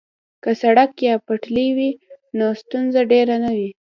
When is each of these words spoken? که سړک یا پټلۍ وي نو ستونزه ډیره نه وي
که 0.43 0.51
سړک 0.61 0.91
یا 1.07 1.15
پټلۍ 1.25 1.69
وي 1.77 1.91
نو 2.37 2.45
ستونزه 2.61 3.01
ډیره 3.11 3.35
نه 3.43 3.51
وي 3.57 3.71